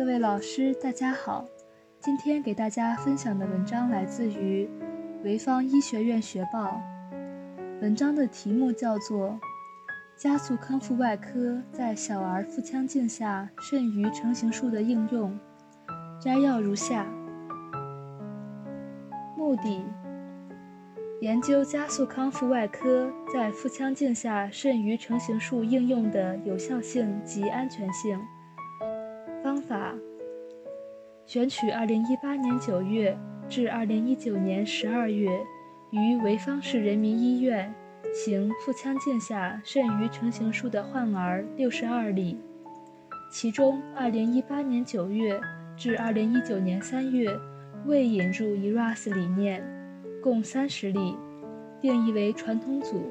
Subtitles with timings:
[0.00, 1.44] 各位老师，大家好。
[1.98, 4.66] 今天给大家分享的文章来自于
[5.22, 6.80] 潍坊医学院学报。
[7.82, 9.28] 文章的题目叫做
[10.16, 15.38] 《加速康复外科在小儿腹腔镜下肾盂成形术的应用》。
[16.24, 17.04] 摘要如下：
[19.36, 19.84] 目的。
[21.20, 28.18] 研究加速康复外科在腹腔镜下肾盂成形术应用的有效性及安全性。
[29.50, 29.92] 方法：
[31.26, 33.18] 选取2018年9月
[33.48, 35.28] 至2019年12月
[35.90, 37.74] 于潍坊市人民医院
[38.14, 42.38] 行腹腔镜下肾盂成形术的患儿62例，
[43.32, 45.40] 其中2018年9月
[45.76, 47.36] 至2019年3月
[47.86, 49.60] 未引入 ERAS 理念。
[50.22, 51.16] 共三十例，
[51.80, 53.10] 定义为传统组。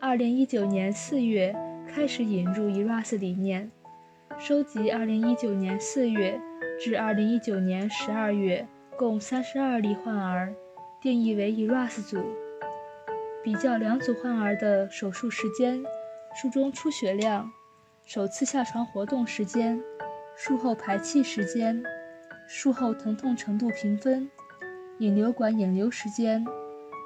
[0.00, 1.54] 二零一九年四月
[1.86, 3.70] 开始引入 ERAS 理念，
[4.38, 6.38] 收集二零一九年四月
[6.78, 10.54] 至二零一九年十二月共三十二例患儿，
[11.00, 12.18] 定义为 ERAS 组。
[13.42, 15.82] 比较两组患儿的手术时间、
[16.34, 17.50] 术中出血量、
[18.04, 19.80] 首次下床活动时间、
[20.36, 21.82] 术后排气时间、
[22.46, 24.30] 术后疼痛程度评分。
[24.98, 26.44] 引流管引流时间、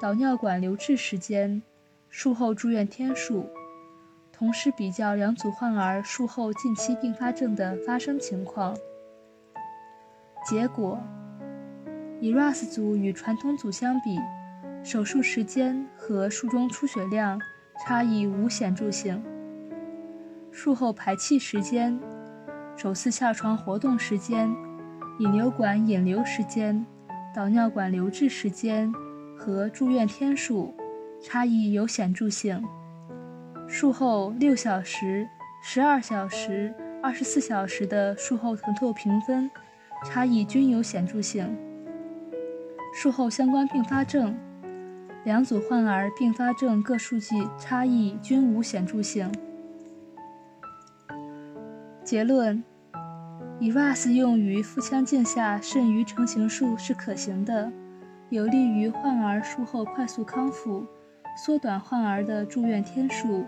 [0.00, 1.62] 导尿管留置时间、
[2.08, 3.48] 术后住院天数，
[4.40, 8.74] 同时比较两组患儿术后近期并发症的发生情况。
[10.48, 10.98] 结果
[12.22, 14.18] ，ERAS 组与传统组相比，
[14.82, 17.38] 手术时间和术中出血量
[17.84, 19.22] 差异无显著性。
[20.50, 22.00] 术后排气时间、
[22.78, 24.50] 首次下床活动时间、
[25.18, 26.86] 引流管引流时间。
[27.34, 28.90] 导尿管留置时间
[29.36, 30.74] 和住院天数
[31.22, 32.64] 差异有显著性。
[33.72, 35.28] 术后六小时、
[35.62, 39.48] 十二小时、二十四小时的术后疼痛评分
[40.04, 41.56] 差异均有显著性。
[42.92, 44.36] 术后相关并发症，
[45.22, 49.32] 两组患儿并发症各数据差异均无显著性。
[52.04, 52.62] 结论。
[53.60, 57.70] ERAS 用于腹腔镜下肾盂成形术是可行的，
[58.30, 60.86] 有利于患儿术后快速康复，
[61.44, 63.44] 缩短患儿的住院天数，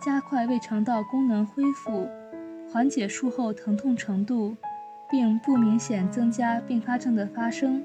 [0.00, 2.08] 加快胃肠道功能恢复，
[2.72, 4.56] 缓解术后疼痛程度，
[5.10, 7.82] 并不明显增加并发症的发生，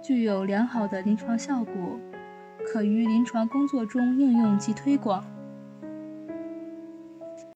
[0.00, 1.74] 具有良好的临床效果，
[2.64, 5.24] 可于临床工作中应用及推广。